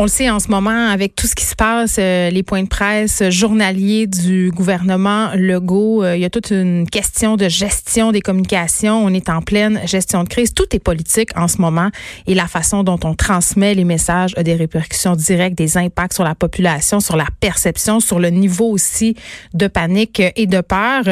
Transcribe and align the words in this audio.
On 0.00 0.04
le 0.04 0.08
sait 0.08 0.30
en 0.30 0.40
ce 0.40 0.48
moment 0.48 0.88
avec 0.88 1.14
tout 1.14 1.26
ce 1.26 1.34
qui 1.34 1.44
se 1.44 1.54
passe, 1.54 1.96
euh, 1.98 2.30
les 2.30 2.42
points 2.42 2.62
de 2.62 2.68
presse 2.68 3.22
journaliers 3.28 4.06
du 4.06 4.50
gouvernement 4.50 5.28
Legault, 5.34 6.02
euh, 6.02 6.16
il 6.16 6.22
y 6.22 6.24
a 6.24 6.30
toute 6.30 6.52
une 6.52 6.88
question 6.88 7.36
de 7.36 7.50
gestion 7.50 8.10
des 8.10 8.22
communications. 8.22 9.04
On 9.04 9.12
est 9.12 9.28
en 9.28 9.42
pleine 9.42 9.78
gestion 9.84 10.24
de 10.24 10.28
crise. 10.30 10.54
Tout 10.54 10.74
est 10.74 10.78
politique 10.78 11.36
en 11.36 11.48
ce 11.48 11.58
moment 11.58 11.90
et 12.26 12.34
la 12.34 12.46
façon 12.46 12.82
dont 12.82 12.98
on 13.04 13.12
transmet 13.12 13.74
les 13.74 13.84
messages 13.84 14.32
a 14.38 14.42
des 14.42 14.54
répercussions 14.54 15.16
directes, 15.16 15.58
des 15.58 15.76
impacts 15.76 16.14
sur 16.14 16.24
la 16.24 16.34
population, 16.34 17.00
sur 17.00 17.18
la 17.18 17.26
perception, 17.38 18.00
sur 18.00 18.20
le 18.20 18.30
niveau 18.30 18.70
aussi 18.70 19.16
de 19.52 19.66
panique 19.66 20.22
et 20.34 20.46
de 20.46 20.62
peur. 20.62 21.02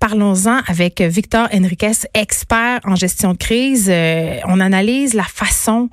Parlons-en 0.00 0.60
avec 0.66 1.00
Victor 1.00 1.48
Enriquez, 1.54 2.06
expert 2.12 2.80
en 2.84 2.94
gestion 2.94 3.32
de 3.32 3.38
crise. 3.38 3.88
Euh, 3.88 4.34
on 4.44 4.60
analyse 4.60 5.14
la 5.14 5.24
façon 5.24 5.88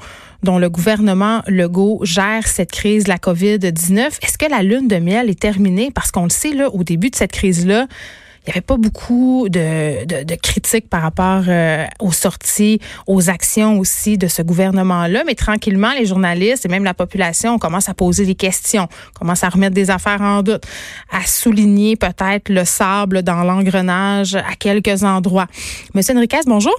dont 0.46 0.58
le 0.58 0.70
gouvernement 0.70 1.42
Legault 1.48 2.00
gère 2.04 2.48
cette 2.48 2.72
crise 2.72 3.04
de 3.04 3.10
la 3.10 3.18
COVID-19. 3.18 4.20
Est-ce 4.22 4.38
que 4.38 4.50
la 4.50 4.64
lune 4.64 4.88
de 4.88 4.98
miel 4.98 5.30
est 5.30 5.40
terminée? 5.40 5.92
Parce 5.92 6.12
qu'on 6.12 6.24
le 6.24 6.30
sait, 6.30 6.54
là, 6.54 6.70
au 6.70 6.84
début 6.84 7.10
de 7.10 7.16
cette 7.16 7.34
crise-là, 7.34 7.88
il 8.46 8.52
n'y 8.52 8.54
avait 8.54 8.62
pas 8.62 8.78
beaucoup 8.78 9.50
de, 9.50 10.06
de, 10.06 10.36
critiques 10.36 10.88
par 10.88 11.02
rapport 11.02 11.46
euh, 11.48 11.86
aux 12.00 12.12
sorties, 12.12 12.80
aux 13.08 13.28
actions 13.32 13.80
aussi 13.80 14.20
de 14.20 14.28
ce 14.28 14.44
gouvernement-là. 14.44 15.24
Mais 15.26 15.34
tranquillement, 15.34 15.92
les 15.98 16.06
journalistes 16.06 16.64
et 16.64 16.70
même 16.70 16.84
la 16.84 16.94
population 16.94 17.58
commencent 17.58 17.90
à 17.90 17.96
poser 17.96 18.24
des 18.26 18.36
questions, 18.36 18.88
commencent 19.20 19.44
à 19.44 19.50
remettre 19.50 19.74
des 19.74 19.90
affaires 19.90 20.22
en 20.22 20.44
doute, 20.44 20.64
à 21.12 21.26
souligner 21.26 21.96
peut-être 21.96 22.50
le 22.50 22.66
sable 22.66 23.24
dans 23.24 23.44
l'engrenage 23.44 24.36
à 24.36 24.56
quelques 24.60 25.04
endroits. 25.04 25.48
Monsieur 25.96 26.16
Enriquez, 26.16 26.42
bonjour. 26.46 26.76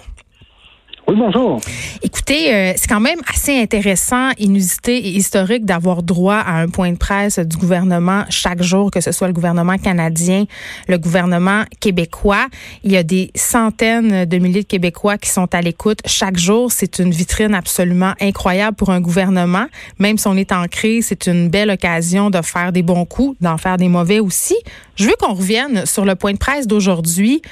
Oui, 1.09 1.15
bonjour. 1.17 1.61
Écoutez, 2.03 2.53
euh, 2.53 2.73
c'est 2.75 2.89
quand 2.89 2.99
même 2.99 3.21
assez 3.33 3.57
intéressant, 3.57 4.31
inusité 4.39 4.97
et 4.97 5.11
historique 5.11 5.65
d'avoir 5.65 6.03
droit 6.03 6.35
à 6.35 6.61
un 6.61 6.69
point 6.69 6.91
de 6.91 6.97
presse 6.97 7.39
du 7.39 7.57
gouvernement 7.57 8.25
chaque 8.29 8.61
jour, 8.61 8.91
que 8.91 9.01
ce 9.01 9.13
soit 9.13 9.29
le 9.29 9.33
gouvernement 9.33 9.79
canadien, 9.79 10.47
le 10.89 10.99
gouvernement 10.99 11.63
québécois. 11.79 12.49
Il 12.83 12.91
y 12.91 12.97
a 12.97 13.05
des 13.05 13.31
centaines 13.37 14.25
de 14.25 14.39
milliers 14.39 14.63
de 14.63 14.67
Québécois 14.67 15.17
qui 15.17 15.31
sont 15.31 15.47
à 15.55 15.61
l'écoute 15.61 16.01
chaque 16.07 16.39
jour. 16.39 16.73
C'est 16.73 16.99
une 16.99 17.13
vitrine 17.13 17.55
absolument 17.55 18.15
incroyable 18.21 18.77
pour 18.77 18.91
un 18.91 19.01
gouvernement. 19.01 19.67
Même 20.01 20.19
si 20.19 20.27
on 20.27 20.37
est 20.37 20.51
en 20.51 20.67
crise, 20.67 21.07
c'est 21.07 21.29
une 21.29 21.49
belle 21.51 21.71
occasion 21.71 22.31
de 22.31 22.43
faire 22.43 22.73
des 22.73 22.83
bons 22.83 23.05
coups, 23.05 23.37
d'en 23.41 23.59
faire 23.59 23.77
des 23.77 23.89
mauvais 23.89 24.19
aussi. 24.19 24.57
Je 24.97 25.05
veux 25.05 25.15
qu'on 25.21 25.35
revienne 25.35 25.87
sur 25.87 26.05
le 26.05 26.17
point 26.17 26.33
de 26.33 26.39
presse 26.39 26.67
d'aujourd'hui 26.67 27.43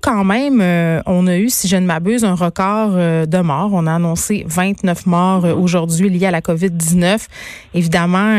quand 0.00 0.24
même 0.24 0.60
euh, 0.60 1.00
on 1.06 1.26
a 1.26 1.36
eu, 1.36 1.48
si 1.48 1.68
je 1.68 1.76
ne 1.76 1.86
m'abuse, 1.86 2.24
un 2.24 2.34
record 2.34 2.90
euh, 2.94 3.26
de 3.26 3.38
morts. 3.38 3.70
On 3.72 3.86
a 3.86 3.94
annoncé 3.94 4.44
29 4.46 5.06
morts 5.06 5.44
euh, 5.44 5.54
aujourd'hui 5.54 6.10
liés 6.10 6.26
à 6.26 6.30
la 6.30 6.40
COVID-19. 6.40 7.26
Évidemment, 7.74 8.36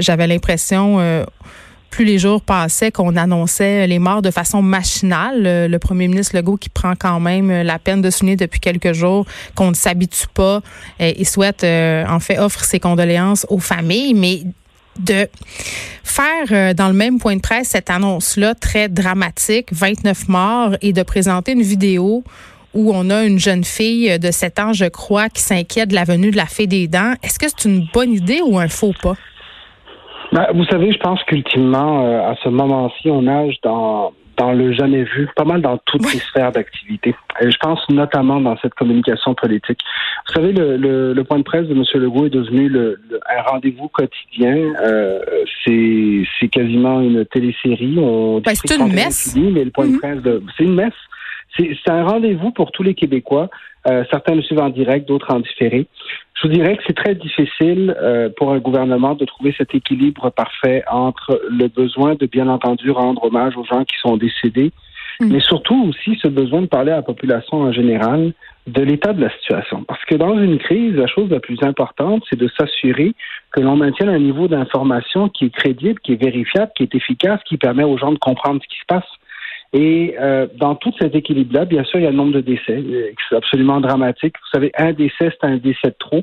j'avais 0.00 0.26
l'impression 0.26 0.98
plus 1.90 2.04
les 2.04 2.18
jours 2.18 2.42
passaient 2.42 2.90
qu'on 2.90 3.16
annonçait 3.16 3.86
les 3.86 3.98
morts 3.98 4.22
de 4.22 4.30
façon 4.30 4.60
machinale. 4.60 5.68
Le 5.68 5.78
premier 5.78 6.08
ministre 6.08 6.36
Legault 6.36 6.56
qui 6.56 6.68
prend 6.68 6.94
quand 6.98 7.20
même 7.20 7.50
la 7.62 7.78
peine 7.78 8.02
de 8.02 8.10
souligner 8.10 8.36
depuis 8.36 8.60
quelques 8.60 8.92
jours 8.92 9.24
qu'on 9.54 9.70
ne 9.70 9.74
s'habitue 9.74 10.26
pas 10.34 10.60
et 10.98 11.24
souhaite, 11.24 11.64
en 11.64 12.20
fait, 12.20 12.38
offre 12.38 12.64
ses 12.64 12.80
condoléances 12.80 13.46
aux 13.48 13.60
familles. 13.60 14.14
Mais 14.14 14.42
de 15.00 15.28
faire 16.04 16.46
euh, 16.50 16.74
dans 16.74 16.88
le 16.88 16.94
même 16.94 17.18
point 17.18 17.36
de 17.36 17.40
presse 17.40 17.68
cette 17.68 17.90
annonce-là 17.90 18.54
très 18.54 18.88
dramatique, 18.88 19.68
29 19.72 20.28
morts, 20.28 20.76
et 20.82 20.92
de 20.92 21.02
présenter 21.02 21.52
une 21.52 21.62
vidéo 21.62 22.24
où 22.74 22.92
on 22.94 23.10
a 23.10 23.24
une 23.24 23.38
jeune 23.38 23.64
fille 23.64 24.18
de 24.18 24.30
7 24.30 24.58
ans, 24.58 24.72
je 24.72 24.84
crois, 24.84 25.28
qui 25.28 25.40
s'inquiète 25.40 25.88
de 25.88 25.94
la 25.94 26.04
venue 26.04 26.30
de 26.30 26.36
la 26.36 26.46
fée 26.46 26.66
des 26.66 26.88
dents. 26.88 27.14
Est-ce 27.22 27.38
que 27.38 27.46
c'est 27.48 27.68
une 27.68 27.86
bonne 27.92 28.12
idée 28.12 28.40
ou 28.46 28.58
un 28.58 28.68
faux 28.68 28.92
pas? 29.02 29.14
Ben, 30.32 30.46
vous 30.54 30.64
savez, 30.66 30.92
je 30.92 30.98
pense 30.98 31.22
qu'ultimement, 31.24 32.04
euh, 32.04 32.30
à 32.30 32.34
ce 32.42 32.48
moment-ci, 32.48 33.10
on 33.10 33.22
nage 33.22 33.54
dans 33.62 34.12
dans 34.36 34.52
le 34.52 34.72
jamais 34.72 35.04
vu, 35.04 35.28
pas 35.34 35.44
mal 35.44 35.62
dans 35.62 35.78
toutes 35.86 36.12
les 36.12 36.18
sphères 36.18 36.52
d'activité. 36.52 37.14
Je 37.40 37.56
pense 37.60 37.80
notamment 37.88 38.40
dans 38.40 38.56
cette 38.58 38.74
communication 38.74 39.34
politique. 39.34 39.78
Vous 40.28 40.34
savez, 40.34 40.52
le, 40.52 40.76
le, 40.76 41.12
le 41.12 41.24
point 41.24 41.38
de 41.38 41.42
presse 41.42 41.66
de 41.66 41.74
M. 41.74 41.84
Legault 41.94 42.26
est 42.26 42.30
devenu 42.30 42.68
le, 42.68 43.00
un 43.28 43.42
rendez-vous 43.42 43.88
quotidien. 43.88 44.56
Euh, 44.82 45.20
c'est 45.64 46.48
quasiment 46.48 47.00
une 47.00 47.24
télésérie. 47.26 47.96
On 47.98 48.40
ben, 48.40 48.54
c'est 48.54 48.76
une 48.76 48.92
messe. 48.92 49.36
mais 49.36 49.64
le 49.64 49.70
point 49.70 49.86
de 49.86 49.92
mm-hmm. 49.92 49.98
presse, 49.98 50.22
de, 50.22 50.42
c'est 50.56 50.64
une 50.64 50.74
messe. 50.74 50.92
C'est 51.56 51.90
un 51.90 52.04
rendez-vous 52.04 52.50
pour 52.50 52.72
tous 52.72 52.82
les 52.82 52.94
Québécois. 52.94 53.48
Euh, 53.88 54.04
certains 54.10 54.34
le 54.34 54.42
suivent 54.42 54.60
en 54.60 54.70
direct, 54.70 55.06
d'autres 55.06 55.32
en 55.32 55.40
différé. 55.40 55.86
Je 56.34 56.48
vous 56.48 56.52
dirais 56.52 56.76
que 56.76 56.82
c'est 56.86 56.96
très 56.96 57.14
difficile 57.14 57.96
euh, 58.00 58.28
pour 58.36 58.52
un 58.52 58.58
gouvernement 58.58 59.14
de 59.14 59.24
trouver 59.24 59.54
cet 59.56 59.74
équilibre 59.74 60.30
parfait 60.30 60.82
entre 60.90 61.40
le 61.48 61.68
besoin 61.68 62.14
de, 62.14 62.26
bien 62.26 62.48
entendu, 62.48 62.90
rendre 62.90 63.24
hommage 63.24 63.56
aux 63.56 63.64
gens 63.64 63.84
qui 63.84 63.96
sont 63.98 64.16
décédés, 64.16 64.72
mm. 65.20 65.32
mais 65.32 65.40
surtout 65.40 65.88
aussi 65.88 66.18
ce 66.20 66.28
besoin 66.28 66.62
de 66.62 66.66
parler 66.66 66.92
à 66.92 66.96
la 66.96 67.02
population 67.02 67.58
en 67.58 67.72
général 67.72 68.32
de 68.66 68.82
l'état 68.82 69.12
de 69.12 69.20
la 69.20 69.30
situation. 69.38 69.84
Parce 69.84 70.04
que 70.04 70.16
dans 70.16 70.36
une 70.38 70.58
crise, 70.58 70.94
la 70.94 71.06
chose 71.06 71.30
la 71.30 71.40
plus 71.40 71.62
importante, 71.62 72.24
c'est 72.28 72.38
de 72.38 72.50
s'assurer 72.58 73.14
que 73.52 73.60
l'on 73.60 73.76
maintienne 73.76 74.08
un 74.08 74.18
niveau 74.18 74.48
d'information 74.48 75.28
qui 75.28 75.46
est 75.46 75.54
crédible, 75.54 76.00
qui 76.00 76.12
est 76.12 76.22
vérifiable, 76.22 76.72
qui 76.76 76.82
est 76.82 76.94
efficace, 76.94 77.40
qui 77.46 77.56
permet 77.56 77.84
aux 77.84 77.96
gens 77.96 78.12
de 78.12 78.18
comprendre 78.18 78.60
ce 78.62 78.68
qui 78.68 78.80
se 78.80 78.86
passe. 78.86 79.08
Et 79.76 80.14
euh, 80.18 80.46
dans 80.56 80.74
tout 80.74 80.92
cet 80.98 81.14
équilibre-là, 81.14 81.66
bien 81.66 81.84
sûr, 81.84 82.00
il 82.00 82.04
y 82.04 82.06
a 82.06 82.10
le 82.10 82.16
nombre 82.16 82.32
de 82.32 82.40
décès. 82.40 82.78
Euh, 82.78 83.10
c'est 83.28 83.36
absolument 83.36 83.78
dramatique. 83.78 84.34
Vous 84.40 84.48
savez, 84.50 84.72
un 84.78 84.92
décès, 84.92 85.30
c'est 85.30 85.44
un 85.44 85.58
décès 85.58 85.88
de 85.88 85.96
trop. 85.98 86.22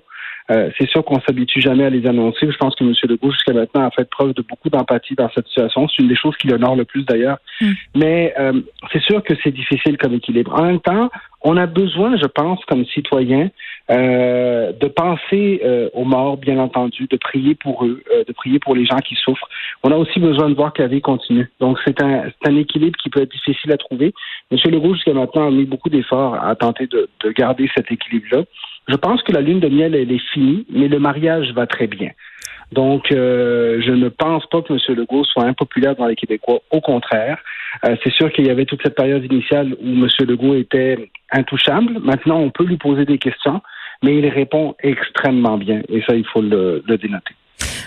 Euh, 0.51 0.71
c'est 0.77 0.89
sûr 0.89 1.05
qu'on 1.05 1.21
s'habitue 1.21 1.61
jamais 1.61 1.85
à 1.85 1.89
les 1.91 2.07
annoncer. 2.07 2.51
Je 2.51 2.57
pense 2.57 2.75
que 2.75 2.83
M. 2.83 2.93
Legault, 3.03 3.31
jusqu'à 3.31 3.53
maintenant, 3.53 3.85
a 3.85 3.91
fait 3.91 4.09
preuve 4.09 4.33
de 4.33 4.41
beaucoup 4.41 4.69
d'empathie 4.69 5.13
dans 5.13 5.29
cette 5.35 5.47
situation. 5.47 5.87
C'est 5.87 6.01
une 6.01 6.09
des 6.09 6.15
choses 6.15 6.35
qui 6.37 6.47
l'honore 6.47 6.75
le 6.75 6.83
plus, 6.83 7.03
d'ailleurs. 7.03 7.37
Mm. 7.61 7.71
Mais 7.95 8.33
euh, 8.39 8.59
c'est 8.91 9.03
sûr 9.03 9.21
que 9.23 9.35
c'est 9.43 9.51
difficile 9.51 9.97
comme 9.97 10.15
équilibre. 10.15 10.53
En 10.59 10.63
même 10.63 10.81
temps, 10.81 11.11
on 11.43 11.55
a 11.55 11.67
besoin, 11.67 12.17
je 12.17 12.25
pense, 12.25 12.59
comme 12.65 12.85
citoyen, 12.85 13.51
euh, 13.91 14.71
de 14.71 14.87
penser 14.87 15.61
euh, 15.63 15.89
aux 15.93 16.05
morts, 16.05 16.37
bien 16.37 16.57
entendu, 16.57 17.07
de 17.09 17.17
prier 17.17 17.55
pour 17.55 17.85
eux, 17.85 18.01
euh, 18.13 18.23
de 18.23 18.31
prier 18.31 18.59
pour 18.59 18.75
les 18.75 18.85
gens 18.85 18.97
qui 18.97 19.15
souffrent. 19.15 19.47
On 19.83 19.91
a 19.91 19.97
aussi 19.97 20.19
besoin 20.19 20.49
de 20.49 20.55
voir 20.55 20.71
que 20.71 20.81
la 20.81 20.87
vie 20.87 21.01
continue. 21.01 21.51
Donc, 21.59 21.77
c'est 21.85 22.01
un, 22.01 22.23
un 22.45 22.55
équilibre 22.55 22.97
qui 23.01 23.09
peut 23.09 23.21
être 23.21 23.31
difficile 23.31 23.71
à 23.73 23.77
trouver. 23.77 24.13
M. 24.51 24.57
Legault, 24.71 24.93
jusqu'à 24.93 25.13
maintenant, 25.13 25.47
a 25.47 25.51
mis 25.51 25.65
beaucoup 25.65 25.89
d'efforts 25.89 26.35
à 26.35 26.55
tenter 26.55 26.87
de, 26.87 27.09
de 27.23 27.31
garder 27.31 27.69
cet 27.75 27.91
équilibre-là. 27.91 28.43
Je 28.87 28.95
pense 28.95 29.21
que 29.23 29.33
la 29.33 29.41
lune 29.41 29.59
de 29.59 29.69
miel, 29.69 29.95
elle 29.95 30.11
est 30.11 30.31
finie, 30.33 30.65
mais 30.69 30.87
le 30.87 30.99
mariage 30.99 31.51
va 31.53 31.67
très 31.67 31.87
bien. 31.87 32.11
Donc, 32.73 33.11
euh, 33.11 33.81
je 33.85 33.91
ne 33.91 34.09
pense 34.09 34.45
pas 34.47 34.61
que 34.61 34.73
M. 34.73 34.79
Legault 34.97 35.23
soit 35.25 35.45
impopulaire 35.45 35.95
dans 35.95 36.07
les 36.07 36.15
Québécois. 36.15 36.59
Au 36.71 36.81
contraire, 36.81 37.37
euh, 37.85 37.95
c'est 38.03 38.11
sûr 38.11 38.31
qu'il 38.31 38.47
y 38.47 38.49
avait 38.49 38.65
toute 38.65 38.81
cette 38.81 38.95
période 38.95 39.23
initiale 39.23 39.75
où 39.79 39.87
M. 39.87 40.07
Legault 40.27 40.55
était 40.55 41.09
intouchable. 41.31 41.99
Maintenant, 42.01 42.39
on 42.39 42.49
peut 42.49 42.65
lui 42.65 42.77
poser 42.77 43.05
des 43.05 43.19
questions, 43.19 43.61
mais 44.01 44.17
il 44.17 44.27
répond 44.27 44.75
extrêmement 44.81 45.57
bien. 45.57 45.81
Et 45.89 46.01
ça, 46.07 46.15
il 46.15 46.25
faut 46.25 46.41
le, 46.41 46.83
dénoter. 46.87 47.33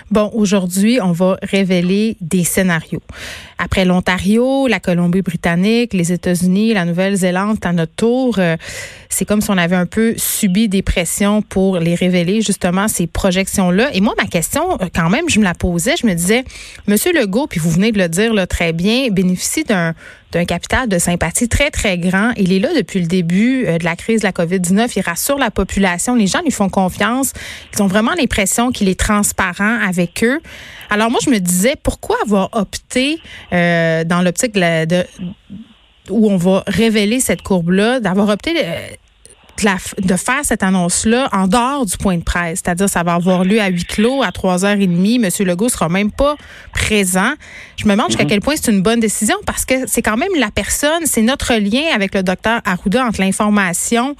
Bon, 0.09 0.31
aujourd'hui, 0.33 0.99
on 1.03 1.11
va 1.11 1.37
révéler 1.43 2.15
des 2.21 2.43
scénarios. 2.43 3.01
Après 3.57 3.83
l'Ontario, 3.83 4.67
la 4.67 4.79
Colombie-Britannique, 4.79 5.93
les 5.93 6.13
États-Unis, 6.13 6.73
la 6.73 6.85
Nouvelle-Zélande, 6.85 7.57
à 7.63 7.73
notre 7.73 7.93
tour, 7.93 8.39
euh, 8.39 8.55
c'est 9.17 9.25
comme 9.25 9.41
si 9.41 9.49
on 9.49 9.57
avait 9.57 9.75
un 9.75 9.87
peu 9.87 10.13
subi 10.15 10.69
des 10.69 10.83
pressions 10.83 11.41
pour 11.41 11.79
les 11.79 11.95
révéler, 11.95 12.43
justement, 12.43 12.87
ces 12.87 13.07
projections-là. 13.07 13.89
Et 13.93 13.99
moi, 13.99 14.13
ma 14.15 14.27
question, 14.27 14.79
euh, 14.79 14.89
quand 14.93 15.09
même, 15.09 15.27
je 15.27 15.39
me 15.39 15.43
la 15.43 15.55
posais, 15.55 15.95
je 15.99 16.05
me 16.05 16.13
disais, 16.13 16.43
Monsieur 16.85 17.11
Legault, 17.13 17.47
puis 17.47 17.59
vous 17.59 17.71
venez 17.71 17.91
de 17.91 17.97
le 17.97 18.09
dire 18.09 18.47
très 18.47 18.73
bien, 18.73 19.09
bénéficie 19.09 19.63
d'un 19.63 19.95
capital 20.45 20.87
de 20.87 20.99
sympathie 20.99 21.49
très, 21.49 21.71
très 21.71 21.97
grand. 21.97 22.31
Il 22.37 22.53
est 22.53 22.59
là 22.59 22.69
depuis 22.75 22.99
le 22.99 23.07
début 23.07 23.65
euh, 23.65 23.79
de 23.79 23.85
la 23.85 23.95
crise 23.95 24.21
de 24.21 24.27
la 24.27 24.31
COVID-19. 24.31 24.93
Il 24.95 25.01
rassure 25.01 25.39
la 25.39 25.49
population. 25.49 26.13
Les 26.13 26.27
gens 26.27 26.43
lui 26.43 26.51
font 26.51 26.69
confiance. 26.69 27.33
Ils 27.73 27.81
ont 27.81 27.87
vraiment 27.87 28.13
l'impression 28.13 28.71
qu'il 28.71 28.87
est 28.87 28.99
transparent 28.99 29.79
avec 29.83 30.23
eux. 30.23 30.39
Alors 30.91 31.09
moi, 31.09 31.19
je 31.25 31.31
me 31.31 31.39
disais, 31.39 31.73
pourquoi 31.81 32.17
avoir 32.23 32.49
opté 32.51 33.19
euh, 33.51 34.03
dans 34.03 34.21
l'optique 34.21 34.53
de, 34.53 35.03
où 36.11 36.29
on 36.29 36.37
va 36.37 36.63
révéler 36.67 37.19
cette 37.19 37.41
courbe-là, 37.41 37.99
d'avoir 37.99 38.29
opté... 38.29 38.53
de, 39.57 40.15
faire 40.15 40.43
cette 40.43 40.63
annonce-là 40.63 41.29
en 41.31 41.47
dehors 41.47 41.85
du 41.85 41.97
point 41.97 42.17
de 42.17 42.23
presse. 42.23 42.61
C'est-à-dire, 42.63 42.89
ça 42.89 43.03
va 43.03 43.15
avoir 43.15 43.43
lieu 43.43 43.59
à 43.59 43.67
huis 43.67 43.85
clos 43.85 44.21
à 44.23 44.29
3h30. 44.29 45.19
Monsieur 45.19 45.45
Legault 45.45 45.69
sera 45.69 45.89
même 45.89 46.11
pas 46.11 46.35
présent. 46.73 47.33
Je 47.77 47.85
me 47.85 47.91
demande 47.91 48.07
jusqu'à 48.07 48.23
mhm. 48.23 48.29
quel 48.29 48.41
point 48.41 48.55
c'est 48.55 48.71
une 48.71 48.81
bonne 48.81 48.99
décision 48.99 49.35
parce 49.45 49.65
que 49.65 49.87
c'est 49.87 50.01
quand 50.01 50.17
même 50.17 50.31
la 50.37 50.51
personne, 50.51 51.05
c'est 51.05 51.21
notre 51.21 51.53
lien 51.55 51.83
avec 51.93 52.13
le 52.13 52.23
docteur 52.23 52.61
Arruda 52.65 53.05
entre 53.05 53.21
l'information 53.21 54.15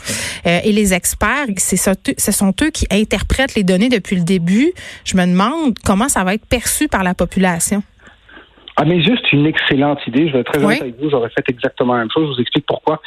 euh, 0.45 0.60
et 0.63 0.72
les 0.72 0.94
experts. 0.94 1.48
C'est 1.57 1.78
ce 1.78 2.31
sont 2.31 2.54
eux 2.62 2.69
qui 2.69 2.86
interprètent 2.92 3.56
les 3.56 3.63
données 3.63 3.89
depuis 3.89 4.16
le 4.16 4.24
début. 4.24 4.74
Je 5.06 5.16
me 5.16 5.25
demande 5.25 5.78
comment 5.84 6.10
ça 6.10 6.24
va 6.24 6.34
être 6.34 6.45
perçu 6.45 6.88
par 6.88 7.04
la 7.04 7.13
population. 7.13 7.84
Ah, 8.79 8.85
mais 8.85 9.01
juste 9.01 9.33
une 9.33 9.47
excellente 9.47 10.06
idée. 10.06 10.27
Je 10.27 10.33
vais 10.33 10.39
être 10.39 10.51
très 10.51 10.63
honnête 10.63 10.81
avec 10.81 11.01
vous. 11.01 11.09
J'aurais 11.09 11.29
fait 11.29 11.50
exactement 11.50 11.94
la 11.94 12.00
même 12.00 12.12
chose. 12.12 12.27
Je 12.27 12.33
vous 12.35 12.41
explique 12.41 12.65
pourquoi. 12.68 13.01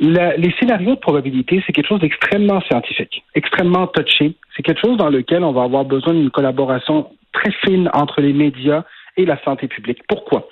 les 0.00 0.54
scénarios 0.58 0.96
de 0.96 1.00
probabilité, 1.00 1.62
c'est 1.64 1.72
quelque 1.72 1.86
chose 1.86 2.00
d'extrêmement 2.00 2.60
scientifique, 2.62 3.22
extrêmement 3.34 3.86
touché. 3.86 4.34
C'est 4.56 4.62
quelque 4.64 4.80
chose 4.84 4.96
dans 4.96 5.08
lequel 5.08 5.44
on 5.44 5.52
va 5.52 5.62
avoir 5.62 5.84
besoin 5.84 6.14
d'une 6.14 6.30
collaboration 6.30 7.10
très 7.32 7.52
fine 7.64 7.88
entre 7.94 8.20
les 8.20 8.32
médias 8.32 8.82
et 9.16 9.24
la 9.24 9.40
santé 9.44 9.68
publique. 9.68 10.00
Pourquoi? 10.08 10.48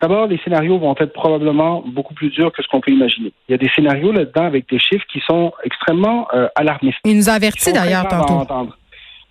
D'abord, 0.00 0.26
les 0.26 0.38
scénarios 0.44 0.78
vont 0.78 0.94
être 1.00 1.12
probablement 1.12 1.82
beaucoup 1.86 2.14
plus 2.14 2.28
durs 2.30 2.52
que 2.52 2.62
ce 2.62 2.68
qu'on 2.68 2.80
peut 2.80 2.92
imaginer. 2.92 3.32
Il 3.48 3.52
y 3.52 3.54
a 3.54 3.58
des 3.58 3.70
scénarios 3.74 4.12
là-dedans 4.12 4.44
avec 4.44 4.68
des 4.68 4.78
chiffres 4.78 5.06
qui 5.10 5.20
sont 5.26 5.52
extrêmement 5.64 6.28
euh, 6.34 6.48
alarmistes. 6.54 6.98
Il 7.04 7.16
nous 7.16 7.30
a 7.30 7.32
avertis 7.32 7.72
d'ailleurs 7.72 8.06
tantôt. 8.06 8.46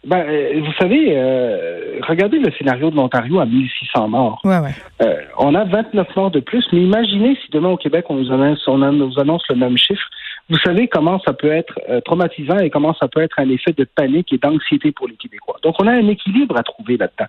Ben, 0.05 0.23
euh, 0.27 0.61
vous 0.63 0.73
savez, 0.79 1.13
euh, 1.17 1.99
regardez 2.07 2.37
le 2.37 2.51
scénario 2.51 2.91
de 2.91 2.95
l'Ontario 2.95 3.39
à 3.39 3.45
1600 3.45 4.07
morts. 4.07 4.39
Ouais, 4.43 4.59
ouais. 4.59 4.75
Euh, 5.01 5.15
on 5.39 5.55
a 5.55 5.63
29 5.63 6.15
morts 6.15 6.31
de 6.31 6.39
plus, 6.39 6.63
mais 6.71 6.81
imaginez 6.81 7.35
si 7.43 7.49
demain 7.51 7.69
au 7.69 7.77
Québec 7.77 8.05
on 8.09 8.15
nous 8.15 8.31
annonce, 8.31 8.67
on 8.67 8.77
nous 8.77 9.19
annonce 9.19 9.43
le 9.49 9.55
même 9.55 9.77
chiffre. 9.77 10.07
Vous 10.49 10.57
savez 10.59 10.87
comment 10.87 11.19
ça 11.25 11.33
peut 11.33 11.51
être 11.51 11.79
euh, 11.89 12.01
traumatisant 12.01 12.59
et 12.59 12.69
comment 12.69 12.93
ça 12.93 13.07
peut 13.07 13.21
être 13.21 13.39
un 13.39 13.49
effet 13.49 13.73
de 13.73 13.83
panique 13.83 14.31
et 14.31 14.37
d'anxiété 14.37 14.91
pour 14.91 15.07
les 15.07 15.15
Québécois. 15.15 15.57
Donc, 15.63 15.75
on 15.81 15.87
a 15.87 15.91
un 15.91 16.07
équilibre 16.07 16.55
à 16.57 16.61
trouver 16.61 16.97
là-dedans. 16.97 17.25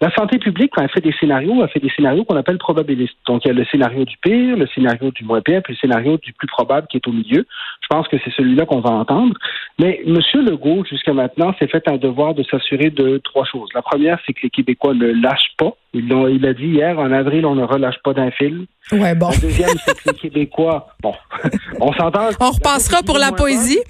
La 0.00 0.12
santé 0.14 0.38
publique, 0.38 0.72
quand 0.74 0.82
elle 0.82 0.90
fait 0.90 1.00
des 1.00 1.14
scénarios, 1.18 1.62
elle 1.62 1.70
fait 1.70 1.80
des 1.80 1.90
scénarios 1.90 2.24
qu'on 2.24 2.36
appelle 2.36 2.58
probabilistes. 2.58 3.16
Donc, 3.26 3.44
il 3.44 3.48
y 3.48 3.50
a 3.50 3.54
le 3.54 3.64
scénario 3.64 4.04
du 4.04 4.16
pire, 4.18 4.56
le 4.56 4.66
scénario 4.66 5.10
du 5.10 5.24
moins 5.24 5.40
pire, 5.40 5.62
puis 5.62 5.72
le 5.72 5.78
scénario 5.78 6.18
du 6.18 6.32
plus 6.34 6.46
probable 6.46 6.86
qui 6.88 6.98
est 6.98 7.08
au 7.08 7.12
milieu. 7.12 7.46
Je 7.80 7.86
pense 7.88 8.06
que 8.06 8.16
c'est 8.22 8.32
celui-là 8.32 8.66
qu'on 8.66 8.80
va 8.80 8.90
entendre. 8.90 9.34
Mais 9.78 10.02
M. 10.06 10.18
Legault, 10.34 10.84
jusqu'à 10.84 11.14
maintenant, 11.14 11.54
s'est 11.58 11.68
fait 11.68 11.88
un 11.88 11.96
devoir 11.96 12.34
de 12.34 12.42
s'assurer 12.44 12.90
de 12.90 13.18
trois 13.18 13.44
choses. 13.46 13.70
La 13.74 13.82
première, 13.82 14.18
c'est 14.26 14.34
que 14.34 14.40
les 14.42 14.50
Québécois 14.50 14.94
ne 14.94 15.06
lâchent 15.06 15.54
pas. 15.56 15.72
Ils 15.94 16.12
il 16.30 16.46
a 16.46 16.52
dit 16.52 16.66
hier, 16.66 16.98
en 16.98 17.10
avril, 17.12 17.46
on 17.46 17.54
ne 17.54 17.64
relâche 17.64 17.98
pas 18.04 18.12
d'un 18.12 18.30
fil. 18.30 18.66
Ouais, 18.92 19.14
bon. 19.14 19.30
La 19.30 19.36
deuxième, 19.36 19.76
c'est 19.78 19.96
que 19.96 20.10
les 20.10 20.16
Québécois, 20.16 20.88
bon, 21.02 21.14
on 21.80 21.92
s'entend. 21.92 22.28
On 22.40 22.50
repassera 22.50 23.02
pour 23.02 23.18
la 23.18 23.32
poésie. 23.32 23.80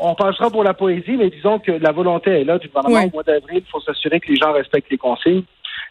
On 0.00 0.14
passera 0.14 0.50
pour 0.50 0.64
la 0.64 0.74
poésie, 0.74 1.16
mais 1.16 1.30
disons 1.30 1.58
que 1.58 1.72
la 1.72 1.92
volonté 1.92 2.30
est 2.30 2.44
là 2.44 2.58
du 2.58 2.68
gouvernement 2.68 3.06
au 3.06 3.10
mois 3.10 3.22
d'avril. 3.22 3.62
Il 3.66 3.70
faut 3.70 3.80
s'assurer 3.80 4.20
que 4.20 4.28
les 4.28 4.36
gens 4.36 4.52
respectent 4.52 4.90
les 4.90 4.98
consignes. 4.98 5.42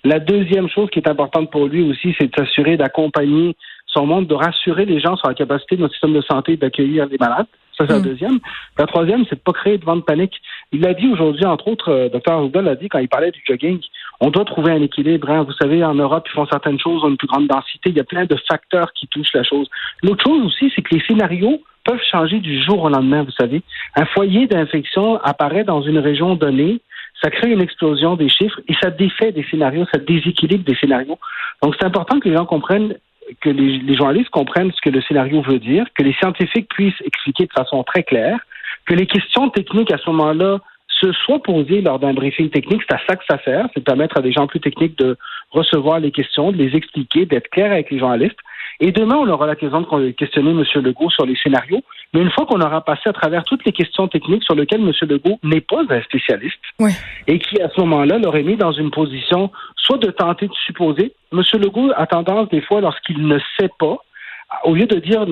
La 0.03 0.19
deuxième 0.19 0.69
chose 0.69 0.89
qui 0.91 0.99
est 0.99 1.09
importante 1.09 1.51
pour 1.51 1.65
lui 1.65 1.89
aussi, 1.89 2.15
c'est 2.17 2.27
de 2.27 2.35
s'assurer 2.35 2.77
d'accompagner 2.77 3.55
son 3.87 4.05
monde, 4.05 4.27
de 4.27 4.35
rassurer 4.35 4.85
les 4.85 4.99
gens 4.99 5.15
sur 5.15 5.27
la 5.27 5.33
capacité 5.33 5.75
de 5.75 5.81
notre 5.81 5.93
système 5.93 6.13
de 6.13 6.21
santé 6.21 6.55
d'accueillir 6.57 7.07
les 7.07 7.17
malades. 7.17 7.47
Ça, 7.77 7.85
c'est 7.85 7.93
la 7.93 7.99
mm. 7.99 8.03
deuxième. 8.03 8.39
La 8.77 8.85
troisième, 8.85 9.25
c'est 9.29 9.35
de 9.35 9.41
pas 9.41 9.53
créer 9.53 9.77
de 9.77 9.85
vente 9.85 10.05
panique. 10.05 10.35
Il 10.71 10.81
l'a 10.81 10.93
dit 10.93 11.07
aujourd'hui, 11.07 11.45
entre 11.45 11.67
autres, 11.67 11.91
euh, 11.91 12.09
Dr. 12.09 12.33
Arruda 12.33 12.61
l'a 12.61 12.75
dit 12.75 12.89
quand 12.89 12.99
il 12.99 13.07
parlait 13.07 13.31
du 13.31 13.41
jogging. 13.47 13.79
On 14.19 14.29
doit 14.29 14.45
trouver 14.45 14.71
un 14.71 14.81
équilibre. 14.81 15.29
Hein. 15.29 15.43
Vous 15.43 15.53
savez, 15.53 15.83
en 15.83 15.93
Europe, 15.93 16.25
ils 16.27 16.33
font 16.33 16.47
certaines 16.47 16.79
choses, 16.79 17.03
ont 17.03 17.09
une 17.09 17.17
plus 17.17 17.27
grande 17.27 17.47
densité. 17.47 17.89
Il 17.89 17.97
y 17.97 17.99
a 17.99 18.03
plein 18.03 18.25
de 18.25 18.35
facteurs 18.49 18.91
qui 18.93 19.07
touchent 19.07 19.33
la 19.33 19.43
chose. 19.43 19.69
L'autre 20.01 20.23
chose 20.23 20.45
aussi, 20.45 20.71
c'est 20.75 20.81
que 20.81 20.95
les 20.95 21.01
scénarios 21.01 21.61
peuvent 21.83 22.01
changer 22.11 22.39
du 22.39 22.61
jour 22.63 22.83
au 22.83 22.89
lendemain, 22.89 23.23
vous 23.23 23.31
savez. 23.31 23.61
Un 23.95 24.05
foyer 24.05 24.47
d'infection 24.47 25.17
apparaît 25.23 25.63
dans 25.63 25.81
une 25.81 25.99
région 25.99 26.35
donnée, 26.35 26.81
ça 27.21 27.29
crée 27.29 27.51
une 27.51 27.61
explosion 27.61 28.15
des 28.15 28.29
chiffres 28.29 28.59
et 28.67 28.73
ça 28.81 28.91
défait 28.91 29.31
des 29.31 29.45
scénarios, 29.49 29.85
ça 29.91 29.99
déséquilibre 29.99 30.63
des 30.63 30.75
scénarios. 30.75 31.17
Donc, 31.61 31.75
c'est 31.79 31.85
important 31.85 32.19
que 32.19 32.29
les 32.29 32.35
gens 32.35 32.45
comprennent 32.45 32.95
que 33.41 33.49
les, 33.49 33.95
journalistes 33.95 34.29
comprennent 34.29 34.71
ce 34.71 34.81
que 34.81 34.89
le 34.89 35.01
scénario 35.01 35.41
veut 35.41 35.59
dire, 35.59 35.85
que 35.95 36.03
les 36.03 36.13
scientifiques 36.13 36.69
puissent 36.69 37.01
expliquer 37.03 37.45
de 37.45 37.51
façon 37.51 37.83
très 37.83 38.03
claire, 38.03 38.39
que 38.85 38.93
les 38.93 39.05
questions 39.05 39.49
techniques 39.49 39.91
à 39.91 39.97
ce 39.97 40.09
moment-là 40.11 40.59
se 40.99 41.11
soient 41.11 41.41
posées 41.41 41.81
lors 41.81 41.99
d'un 41.99 42.13
briefing 42.13 42.49
technique. 42.49 42.81
C'est 42.89 42.95
à 42.95 43.01
ça 43.07 43.15
que 43.15 43.23
ça 43.29 43.41
sert, 43.43 43.67
c'est 43.73 43.79
de 43.79 43.85
permettre 43.85 44.17
à 44.17 44.21
des 44.21 44.31
gens 44.31 44.47
plus 44.47 44.59
techniques 44.59 44.97
de 44.97 45.17
recevoir 45.51 45.99
les 45.99 46.11
questions, 46.11 46.51
de 46.51 46.57
les 46.57 46.75
expliquer, 46.75 47.25
d'être 47.25 47.49
clair 47.49 47.71
avec 47.71 47.91
les 47.91 47.99
journalistes. 47.99 48.39
Et 48.79 48.91
demain, 48.91 49.15
on 49.15 49.27
aura 49.27 49.47
l'occasion 49.47 49.81
de 49.81 50.11
questionner 50.11 50.51
M. 50.51 50.63
Legault 50.83 51.09
sur 51.09 51.25
les 51.25 51.35
scénarios. 51.35 51.81
Mais 52.13 52.21
une 52.21 52.31
fois 52.31 52.45
qu'on 52.45 52.61
aura 52.61 52.81
passé 52.81 53.01
à 53.07 53.13
travers 53.13 53.43
toutes 53.43 53.65
les 53.65 53.71
questions 53.71 54.07
techniques 54.07 54.43
sur 54.43 54.55
lesquelles 54.55 54.81
M. 54.81 54.91
Legault 55.09 55.39
n'est 55.43 55.61
pas 55.61 55.81
un 55.89 56.01
spécialiste, 56.01 56.59
et 57.27 57.39
qui 57.39 57.61
à 57.61 57.69
ce 57.69 57.81
moment-là 57.81 58.17
l'aurait 58.17 58.43
mis 58.43 58.55
dans 58.55 58.71
une 58.71 58.91
position 58.91 59.51
soit 59.75 59.97
de 59.97 60.11
tenter 60.11 60.47
de 60.47 60.53
supposer. 60.53 61.13
M. 61.33 61.41
Legault 61.59 61.91
a 61.95 62.05
tendance 62.07 62.49
des 62.49 62.61
fois, 62.61 62.81
lorsqu'il 62.81 63.25
ne 63.27 63.39
sait 63.59 63.69
pas, 63.79 63.97
au 64.63 64.73
lieu 64.73 64.85
de 64.85 64.99
dire 64.99 65.25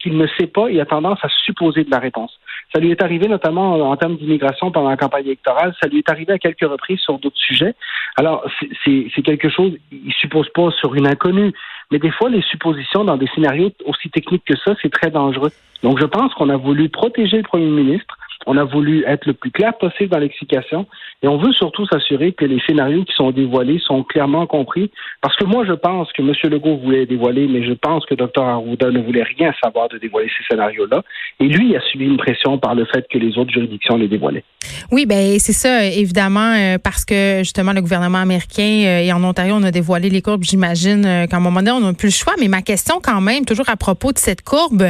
qu'il 0.00 0.16
ne 0.16 0.26
sait 0.38 0.46
pas, 0.46 0.70
il 0.70 0.80
a 0.80 0.86
tendance 0.86 1.18
à 1.22 1.28
supposer 1.44 1.84
de 1.84 1.90
la 1.90 1.98
réponse. 1.98 2.38
Ça 2.74 2.80
lui 2.80 2.90
est 2.90 3.02
arrivé 3.02 3.26
notamment 3.26 3.72
en 3.72 3.96
termes 3.96 4.16
d'immigration 4.16 4.70
pendant 4.70 4.90
la 4.90 4.96
campagne 4.96 5.26
électorale. 5.26 5.74
Ça 5.82 5.88
lui 5.88 5.98
est 5.98 6.08
arrivé 6.10 6.34
à 6.34 6.38
quelques 6.38 6.68
reprises 6.68 7.00
sur 7.00 7.18
d'autres 7.18 7.38
sujets. 7.38 7.74
Alors, 8.16 8.44
c'est 8.84 9.22
quelque 9.22 9.48
chose, 9.48 9.72
il 9.90 10.12
suppose 10.12 10.48
pas 10.50 10.70
sur 10.72 10.94
une 10.94 11.06
inconnue, 11.06 11.52
mais 11.90 11.98
des 11.98 12.10
fois, 12.10 12.28
les 12.28 12.42
suppositions 12.42 13.04
dans 13.04 13.16
des 13.16 13.26
scénarios 13.34 13.70
aussi 13.86 14.10
techniques 14.10 14.44
que 14.44 14.56
ça, 14.56 14.74
c'est 14.82 14.92
très 14.92 15.10
dangereux. 15.10 15.50
Donc, 15.82 15.98
je 15.98 16.04
pense 16.04 16.32
qu'on 16.34 16.50
a 16.50 16.56
voulu 16.56 16.88
protéger 16.90 17.38
le 17.38 17.42
premier 17.42 17.66
ministre 17.66 18.16
on 18.46 18.56
a 18.56 18.64
voulu 18.64 19.04
être 19.06 19.26
le 19.26 19.34
plus 19.34 19.50
clair 19.50 19.76
possible 19.78 20.10
dans 20.10 20.18
l'explication 20.18 20.86
et 21.22 21.28
on 21.28 21.38
veut 21.38 21.52
surtout 21.52 21.86
s'assurer 21.86 22.32
que 22.32 22.44
les 22.44 22.60
scénarios 22.66 23.04
qui 23.04 23.14
sont 23.14 23.30
dévoilés 23.30 23.78
sont 23.78 24.02
clairement 24.02 24.46
compris 24.46 24.90
parce 25.20 25.36
que 25.36 25.44
moi, 25.44 25.64
je 25.66 25.72
pense 25.72 26.10
que 26.12 26.22
M. 26.22 26.32
Legault 26.50 26.78
voulait 26.78 27.06
dévoiler, 27.06 27.46
mais 27.46 27.62
je 27.64 27.72
pense 27.72 28.06
que 28.06 28.14
Dr. 28.14 28.42
Arruda 28.42 28.90
ne 28.90 29.00
voulait 29.00 29.24
rien 29.38 29.52
savoir 29.62 29.88
de 29.88 29.98
dévoiler 29.98 30.28
ces 30.28 30.44
scénarios-là 30.48 31.02
et 31.40 31.44
lui 31.44 31.76
a 31.76 31.80
subi 31.80 32.06
une 32.06 32.16
pression 32.16 32.58
par 32.58 32.74
le 32.74 32.84
fait 32.86 33.06
que 33.08 33.18
les 33.18 33.36
autres 33.36 33.52
juridictions 33.52 33.96
les 33.96 34.08
dévoilaient. 34.08 34.44
Oui, 34.90 35.06
ben 35.06 35.38
c'est 35.38 35.52
ça, 35.52 35.84
évidemment, 35.86 36.52
euh, 36.54 36.78
parce 36.78 37.04
que 37.04 37.38
justement, 37.38 37.72
le 37.72 37.80
gouvernement 37.80 38.18
américain 38.18 38.82
euh, 38.84 39.00
et 39.00 39.12
en 39.12 39.22
Ontario, 39.22 39.54
on 39.56 39.62
a 39.62 39.70
dévoilé 39.70 40.10
les 40.10 40.22
courbes. 40.22 40.42
J'imagine 40.42 41.04
euh, 41.06 41.26
qu'à 41.26 41.36
un 41.36 41.40
moment 41.40 41.60
donné, 41.60 41.72
on 41.72 41.80
n'a 41.80 41.92
plus 41.92 42.08
le 42.08 42.12
choix. 42.12 42.34
Mais 42.40 42.48
ma 42.48 42.62
question, 42.62 43.00
quand 43.02 43.20
même, 43.20 43.44
toujours 43.44 43.68
à 43.68 43.76
propos 43.76 44.12
de 44.12 44.18
cette 44.18 44.42
courbe, 44.42 44.84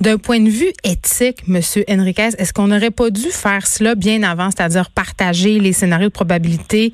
d'un 0.00 0.18
point 0.18 0.40
de 0.40 0.50
vue 0.50 0.72
éthique, 0.82 1.38
M. 1.48 1.60
Enriquez, 1.88 2.30
est-ce 2.38 2.52
qu'on 2.52 2.68
n'aurait 2.68 2.90
pas 2.96 3.10
dû 3.10 3.30
faire 3.30 3.66
cela 3.66 3.94
bien 3.94 4.22
avant, 4.22 4.50
c'est-à-dire 4.50 4.90
partager 4.90 5.58
les 5.58 5.72
scénarios 5.72 6.08
de 6.08 6.12
probabilité 6.12 6.92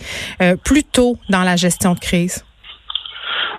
plus 0.65 0.85
tôt 0.85 1.17
dans 1.29 1.43
la 1.43 1.57
gestion 1.57 1.95
de 1.95 1.99
crise? 1.99 2.45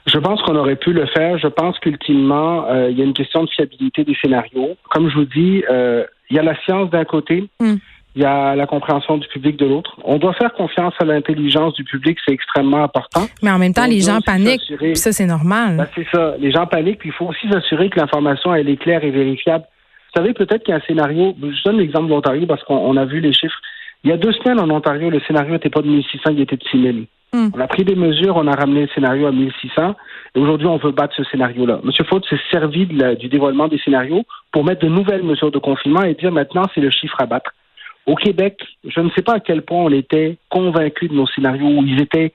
Je 0.08 0.18
pense 0.18 0.42
qu'on 0.42 0.56
aurait 0.56 0.76
pu 0.76 0.94
le 0.94 1.06
faire. 1.08 1.38
Je 1.38 1.48
pense 1.48 1.78
qu'ultimement, 1.80 2.66
il 2.90 2.98
y 2.98 3.02
a 3.02 3.06
une 3.06 3.14
question 3.14 3.44
de 3.44 3.50
fiabilité 3.50 4.04
des 4.04 4.16
scénarios. 4.22 4.76
Comme 4.90 5.10
je 5.10 5.16
vous 5.16 5.26
dis, 5.26 5.64
il 6.30 6.36
y 6.36 6.40
a 6.40 6.44
la 6.44 6.60
science 6.64 6.90
d'un 6.90 7.06
côté. 7.06 7.50
Hmm 7.60 7.76
il 8.16 8.22
y 8.22 8.26
a 8.26 8.56
la 8.56 8.68
compréhension 8.68 9.18
du 9.18 9.28
public 9.28 9.58
de 9.58 9.66
l'autre. 9.66 9.96
On 10.04 10.18
doit 10.18 10.34
faire 10.34 10.54
confiance 10.54 10.94
à 11.00 11.06
l'intelligence 11.06 11.74
du 11.76 11.84
public, 11.84 12.18
c'est 12.26 12.34
extrêmement 12.34 12.84
important. 12.84 13.26
Mais 13.42 13.52
en 13.52 13.58
même 13.58 13.74
temps, 13.74 13.86
les 13.86 14.02
gens 14.02 14.20
paniquent, 14.22 14.74
ça 14.96 15.12
c'est 15.12 15.26
normal. 15.26 15.78
Ben, 15.78 15.88
c'est 15.96 16.08
ça, 16.12 16.36
les 16.40 16.52
gens 16.52 16.68
paniquent, 16.68 17.00
puis 17.00 17.10
il 17.10 17.14
faut 17.14 17.28
aussi 17.28 17.50
s'assurer 17.50 17.90
que 17.90 18.00
l'information 18.00 18.54
elle 18.54 18.70
est 18.70 18.78
claire 18.78 19.04
et 19.04 19.12
vérifiable. 19.12 19.64
Vous 20.14 20.22
savez, 20.22 20.34
peut-être 20.34 20.64
qu'il 20.64 20.74
y 20.74 20.76
a 20.76 20.78
un 20.78 20.86
scénario, 20.86 21.36
je 21.42 21.64
donne 21.64 21.78
l'exemple 21.78 22.08
de 22.08 22.12
l'Ontario 22.12 22.46
parce 22.46 22.64
qu'on 22.64 22.98
a 22.98 23.06
vu 23.06 23.22
les 23.22 23.32
chiffres. 23.32 23.60
Il 24.04 24.10
y 24.10 24.14
a 24.14 24.18
deux 24.18 24.34
semaines 24.34 24.60
en 24.60 24.70
Ontario, 24.70 25.10
le 25.10 25.22
scénario 25.22 25.54
n'était 25.54 25.70
pas 25.70 25.82
de 25.82 25.88
1600, 25.88 26.32
il 26.32 26.42
était 26.42 26.58
de 26.58 26.64
6000. 26.64 27.06
Hmm. 27.34 27.48
On 27.56 27.60
a 27.62 27.68
pris 27.68 27.86
des 27.86 27.96
mesures, 27.96 28.36
on 28.36 28.48
a 28.48 28.52
ramené 28.52 28.82
le 28.82 28.88
scénario 28.90 29.28
à 29.28 29.32
1600 29.32 29.96
et 30.36 30.40
aujourd'hui 30.40 30.68
on 30.68 30.76
veut 30.76 30.92
battre 30.92 31.16
ce 31.16 31.24
scénario-là. 31.24 31.80
Monsieur 31.84 32.04
Faute 32.04 32.26
s'est 32.30 32.40
servi 32.52 32.86
du 32.86 33.30
dévoilement 33.30 33.70
des 33.70 33.78
scénarios 33.78 34.24
pour 34.52 34.66
mettre 34.66 34.82
de 34.82 34.90
nouvelles 34.90 35.24
mesures 35.24 35.52
de 35.52 35.60
confinement 35.60 36.04
et 36.04 36.14
dire 36.16 36.32
maintenant 36.32 36.66
c'est 36.76 36.82
le 36.82 36.90
chiffre 36.90 37.16
à 37.22 37.26
battre. 37.28 37.52
Au 38.06 38.16
Québec, 38.16 38.60
je 38.84 39.00
ne 39.00 39.10
sais 39.12 39.22
pas 39.22 39.36
à 39.36 39.40
quel 39.40 39.62
point 39.62 39.84
on 39.84 39.92
était 39.92 40.38
convaincus 40.50 41.10
de 41.10 41.16
nos 41.16 41.28
scénarios 41.28 41.68
où 41.68 41.86
ils 41.86 42.02
étaient 42.02 42.34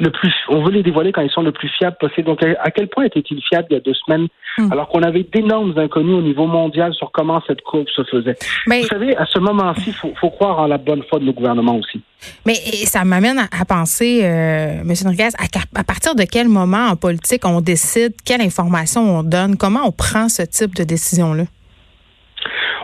le 0.00 0.10
plus, 0.10 0.32
on 0.48 0.64
veut 0.64 0.72
les 0.72 0.82
dévoiler 0.82 1.12
quand 1.12 1.20
ils 1.20 1.30
sont 1.30 1.42
le 1.42 1.52
plus 1.52 1.68
fiables 1.68 1.96
possible. 2.00 2.26
Donc, 2.26 2.42
à 2.42 2.70
quel 2.70 2.88
point 2.88 3.04
étaient-ils 3.04 3.40
fiables 3.42 3.66
il 3.70 3.74
y 3.74 3.76
a 3.76 3.80
deux 3.80 3.94
semaines, 3.94 4.28
hmm. 4.56 4.72
alors 4.72 4.88
qu'on 4.88 5.02
avait 5.02 5.22
d'énormes 5.22 5.74
inconnus 5.76 6.14
au 6.14 6.22
niveau 6.22 6.46
mondial 6.46 6.94
sur 6.94 7.12
comment 7.12 7.42
cette 7.46 7.60
courbe 7.60 7.86
se 7.94 8.02
faisait? 8.04 8.36
Vous 8.66 8.86
savez, 8.86 9.14
à 9.16 9.26
ce 9.26 9.38
moment-ci, 9.38 9.94
il 10.04 10.14
faut, 10.16 10.30
croire 10.30 10.58
en 10.58 10.66
la 10.66 10.78
bonne 10.78 11.02
foi 11.08 11.18
de 11.18 11.24
nos 11.24 11.32
gouvernements 11.32 11.76
aussi. 11.76 12.00
Mais 12.46 12.54
ça 12.54 13.04
m'amène 13.04 13.38
à, 13.38 13.64
penser, 13.66 14.20
euh, 14.24 14.80
M. 14.80 14.92
Enriquez, 15.04 15.24
à, 15.24 15.80
à, 15.80 15.84
partir 15.84 16.14
de 16.14 16.24
quel 16.24 16.48
moment 16.48 16.86
en 16.88 16.96
politique 16.96 17.44
on 17.44 17.60
décide, 17.60 18.14
quelle 18.24 18.40
information 18.40 19.18
on 19.18 19.22
donne, 19.22 19.56
comment 19.56 19.80
on 19.86 19.92
prend 19.92 20.28
ce 20.28 20.42
type 20.42 20.74
de 20.74 20.84
décision-là? 20.84 21.44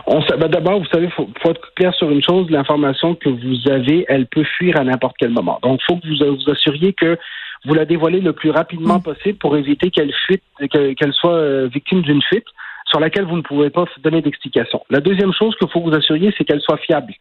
Ben, 0.07 0.47
d'abord, 0.47 0.79
vous 0.79 0.85
savez, 0.85 1.05
il 1.05 1.11
faut, 1.11 1.27
être 1.49 1.73
clair 1.75 1.93
sur 1.93 2.09
une 2.09 2.23
chose, 2.23 2.49
l'information 2.49 3.15
que 3.15 3.27
vous 3.27 3.69
avez, 3.69 4.05
elle 4.07 4.25
peut 4.25 4.45
fuir 4.45 4.79
à 4.79 4.83
n'importe 4.85 5.17
quel 5.19 5.31
moment. 5.31 5.59
Donc, 5.61 5.81
faut 5.85 5.97
que 5.97 6.07
vous 6.07 6.35
vous 6.35 6.49
assuriez 6.49 6.93
que 6.93 7.17
vous 7.65 7.73
la 7.73 7.83
dévoilez 7.83 8.21
le 8.21 8.31
plus 8.31 8.51
rapidement 8.51 9.01
possible 9.01 9.37
pour 9.37 9.57
éviter 9.57 9.91
qu'elle 9.91 10.13
fuite, 10.13 10.43
qu'elle 10.71 11.13
soit 11.13 11.33
euh, 11.33 11.69
victime 11.73 12.01
d'une 12.01 12.21
fuite. 12.21 12.45
sur 12.89 13.01
laquelle 13.01 13.25
vous 13.25 13.35
ne 13.35 13.41
pouvez 13.41 13.69
pas 13.69 13.83
donner 14.01 14.21
d'explication. 14.21 14.81
La 14.89 15.01
deuxième 15.01 15.33
chose 15.33 15.53
qu'il 15.57 15.67
faut 15.69 15.81
vous 15.81 15.93
assuriez, 15.93 16.33
c'est 16.37 16.45
qu'elle 16.45 16.61
soit 16.61 16.77
fiable. 16.77 17.13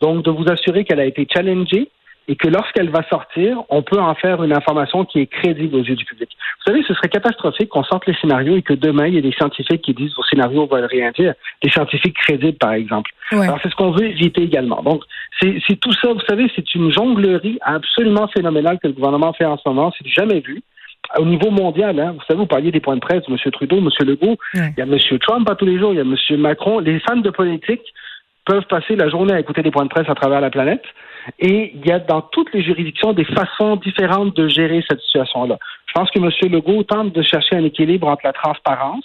Donc, 0.00 0.24
de 0.24 0.30
vous 0.30 0.48
assurer 0.48 0.84
qu'elle 0.84 1.00
a 1.00 1.04
été 1.04 1.26
challengée 1.30 1.90
et 2.30 2.36
que 2.36 2.46
lorsqu'elle 2.46 2.90
va 2.90 3.02
sortir, 3.08 3.64
on 3.70 3.82
peut 3.82 3.98
en 3.98 4.14
faire 4.14 4.44
une 4.44 4.52
information 4.52 5.04
qui 5.04 5.18
est 5.18 5.26
crédible 5.26 5.74
aux 5.74 5.82
yeux 5.82 5.96
du 5.96 6.04
public. 6.04 6.30
Vous 6.58 6.72
savez, 6.72 6.84
ce 6.86 6.94
serait 6.94 7.08
catastrophique 7.08 7.70
qu'on 7.70 7.82
sorte 7.82 8.06
les 8.06 8.14
scénarios 8.14 8.56
et 8.56 8.62
que 8.62 8.72
demain, 8.72 9.08
il 9.08 9.14
y 9.14 9.18
ait 9.18 9.22
des 9.22 9.32
scientifiques 9.32 9.82
qui 9.82 9.94
disent 9.94 10.14
vos 10.16 10.22
scénarios 10.22 10.68
veulent 10.68 10.84
rien 10.84 11.10
dire, 11.10 11.34
des 11.60 11.70
scientifiques 11.70 12.16
crédibles, 12.16 12.56
par 12.56 12.74
exemple. 12.74 13.10
Ouais. 13.32 13.48
Alors, 13.48 13.58
c'est 13.60 13.68
ce 13.68 13.74
qu'on 13.74 13.90
veut 13.90 14.06
éviter 14.06 14.44
également. 14.44 14.80
Donc, 14.80 15.02
c'est 15.40 15.80
tout 15.80 15.92
ça, 15.94 16.12
vous 16.12 16.20
savez, 16.28 16.48
c'est 16.54 16.72
une 16.76 16.92
jonglerie 16.92 17.58
absolument 17.62 18.28
phénoménale 18.28 18.78
que 18.78 18.86
le 18.86 18.92
gouvernement 18.92 19.32
fait 19.32 19.46
en 19.46 19.56
ce 19.56 19.68
moment. 19.68 19.92
C'est 19.98 20.08
jamais 20.08 20.38
vu. 20.38 20.62
Au 21.18 21.24
niveau 21.24 21.50
mondial, 21.50 21.98
hein, 21.98 22.12
vous 22.12 22.22
savez, 22.28 22.38
vous 22.38 22.46
parliez 22.46 22.70
des 22.70 22.78
points 22.78 22.94
de 22.94 23.00
presse 23.00 23.24
M. 23.28 23.36
Trudeau, 23.50 23.78
M. 23.78 23.88
Legault, 24.06 24.36
il 24.54 24.74
y 24.78 24.80
a 24.80 24.84
M. 24.84 24.96
Trump 25.18 25.48
pas 25.48 25.56
tous 25.56 25.66
les 25.66 25.80
jours, 25.80 25.92
il 25.92 25.96
y 25.96 26.00
a 26.00 26.02
M. 26.02 26.40
Macron. 26.40 26.78
Les 26.78 27.00
fans 27.00 27.16
de 27.16 27.30
politique 27.30 27.82
peuvent 28.44 28.66
passer 28.66 28.94
la 28.94 29.08
journée 29.08 29.32
à 29.32 29.40
écouter 29.40 29.62
des 29.62 29.72
points 29.72 29.84
de 29.84 29.88
presse 29.88 30.08
à 30.08 30.14
travers 30.14 30.40
la 30.40 30.50
planète. 30.50 30.84
Et 31.38 31.72
il 31.74 31.86
y 31.86 31.92
a 31.92 31.98
dans 31.98 32.22
toutes 32.22 32.52
les 32.52 32.62
juridictions 32.62 33.12
des 33.12 33.24
façons 33.24 33.76
différentes 33.76 34.34
de 34.36 34.48
gérer 34.48 34.84
cette 34.88 35.00
situation-là. 35.00 35.58
Je 35.86 35.92
pense 35.92 36.10
que 36.10 36.18
M. 36.18 36.52
Legault 36.52 36.82
tente 36.84 37.12
de 37.12 37.22
chercher 37.22 37.56
un 37.56 37.64
équilibre 37.64 38.08
entre 38.08 38.22
la 38.24 38.32
transparence 38.32 39.04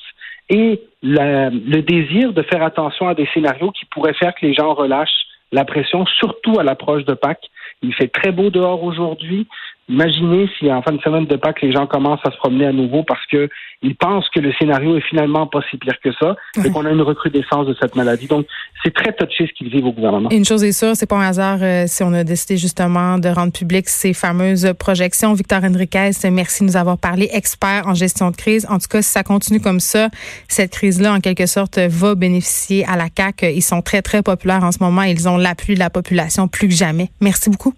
et 0.50 0.82
le 1.02 1.82
désir 1.82 2.34
de 2.34 2.42
faire 2.44 2.64
attention 2.64 3.08
à 3.08 3.16
des 3.16 3.28
scénarios 3.34 3.72
qui 3.72 3.86
pourraient 3.86 4.14
faire 4.14 4.34
que 4.36 4.46
les 4.46 4.54
gens 4.54 4.74
relâchent 4.74 5.26
la 5.52 5.66
pression, 5.66 6.06
surtout 6.06 6.60
à 6.60 6.64
l'approche 6.64 7.06
de 7.06 7.14
Pâques. 7.14 7.50
Il 7.82 7.94
fait 7.94 8.08
très 8.08 8.32
beau 8.32 8.50
dehors 8.50 8.84
aujourd'hui. 8.84 9.48
Imaginez 9.88 10.50
si 10.58 10.72
en 10.72 10.82
fin 10.82 10.94
de 10.94 11.02
semaine 11.02 11.26
de 11.26 11.36
Pâques, 11.36 11.62
les 11.62 11.72
gens 11.72 11.86
commencent 11.86 12.26
à 12.26 12.32
se 12.32 12.38
promener 12.38 12.66
à 12.66 12.72
nouveau 12.72 13.04
parce 13.04 13.24
que 13.28 13.50
ils 13.84 13.96
pensent 13.96 14.28
que 14.30 14.40
le 14.40 14.52
scénario 14.54 14.98
est 14.98 15.08
finalement 15.08 15.46
pas 15.46 15.60
si 15.70 15.78
pire 15.78 16.00
que 16.04 16.10
ça 16.20 16.36
et 16.64 16.72
qu'on 16.72 16.86
a 16.86 16.90
une 16.90 17.04
recrudescence 17.04 17.68
de 17.68 17.76
cette 17.80 17.96
maladie. 17.96 18.26
Donc, 18.26 18.48
c'est 18.84 18.92
très 18.94 19.14
touché 19.14 19.46
ce 19.46 19.54
qu'ils 19.54 19.70
vivent 19.70 19.86
au 19.86 19.92
gouvernement. 19.92 20.30
Une 20.32 20.44
chose 20.44 20.64
est 20.64 20.72
sûre, 20.72 20.96
c'est 20.96 21.06
pas 21.06 21.18
un 21.18 21.28
hasard 21.28 21.60
euh, 21.62 21.84
si 21.86 22.02
on 22.02 22.14
a 22.14 22.24
décidé 22.24 22.58
justement 22.58 23.20
de 23.20 23.30
rendre 23.30 23.52
public 23.52 23.88
ces 23.88 24.14
fameuses 24.14 24.74
projections. 24.80 25.34
Victor 25.34 25.64
Henriquez, 25.64 26.12
merci 26.32 26.64
de 26.64 26.70
nous 26.70 26.78
avoir 26.78 26.98
parlé, 26.98 27.30
expert 27.32 27.84
en 27.86 27.94
gestion 27.94 28.32
de 28.32 28.36
crise. 28.36 28.66
En 28.72 28.80
tout 28.80 28.88
cas, 28.90 29.04
si 29.04 29.12
ça 29.12 29.22
continue 29.22 29.62
comme 29.62 29.80
ça, 29.80 30.10
cette 30.48 30.72
crise-là, 30.72 31.14
en 31.14 31.20
quelque 31.20 31.46
sorte, 31.46 31.78
va 31.78 32.16
bénéficier 32.16 32.86
à 32.86 32.96
la 32.96 33.06
CAQ. 33.16 33.52
Ils 33.54 33.62
sont 33.62 33.84
très, 33.84 34.02
très 34.02 34.24
populaires 34.24 34.64
en 34.64 34.72
ce 34.72 34.80
moment. 34.82 35.04
Ils 35.04 35.30
ont 35.30 35.38
l'appui 35.38 35.76
de 35.76 35.80
la 35.80 35.92
population 35.92 36.48
plus 36.48 36.70
que 36.70 36.74
jamais. 36.74 37.10
Merci 37.22 37.52
beaucoup. 37.52 37.74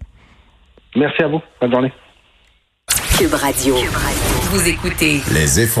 Merci 0.96 1.22
à 1.22 1.28
vous. 1.28 1.40
Bonne 1.60 1.70
journée. 1.70 1.92
Cube 3.18 3.34
Radio. 3.34 3.74
Vous 4.50 4.68
écoutez 4.68 5.20
Les 5.32 5.60
effrontés. 5.60 5.76